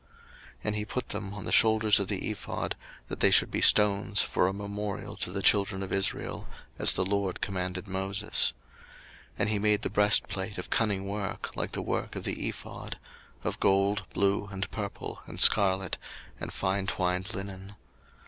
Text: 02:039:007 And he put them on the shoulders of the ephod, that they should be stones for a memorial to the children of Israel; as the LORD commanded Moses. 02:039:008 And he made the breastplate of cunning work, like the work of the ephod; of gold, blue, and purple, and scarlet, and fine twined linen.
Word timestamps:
02:039:007 0.01 0.09
And 0.63 0.75
he 0.77 0.85
put 0.85 1.09
them 1.09 1.31
on 1.35 1.45
the 1.45 1.51
shoulders 1.51 1.99
of 1.99 2.07
the 2.07 2.27
ephod, 2.31 2.75
that 3.07 3.19
they 3.19 3.29
should 3.29 3.51
be 3.51 3.61
stones 3.61 4.23
for 4.23 4.47
a 4.47 4.51
memorial 4.51 5.15
to 5.17 5.31
the 5.31 5.43
children 5.43 5.83
of 5.83 5.93
Israel; 5.93 6.47
as 6.79 6.93
the 6.93 7.05
LORD 7.05 7.39
commanded 7.39 7.87
Moses. 7.87 8.53
02:039:008 9.33 9.33
And 9.37 9.49
he 9.49 9.59
made 9.59 9.83
the 9.83 9.89
breastplate 9.91 10.57
of 10.57 10.71
cunning 10.71 11.05
work, 11.07 11.55
like 11.55 11.73
the 11.73 11.83
work 11.83 12.15
of 12.15 12.23
the 12.23 12.49
ephod; 12.49 12.97
of 13.43 13.59
gold, 13.59 14.05
blue, 14.11 14.47
and 14.47 14.71
purple, 14.71 15.21
and 15.27 15.39
scarlet, 15.39 15.99
and 16.39 16.51
fine 16.51 16.87
twined 16.87 17.35
linen. 17.35 17.75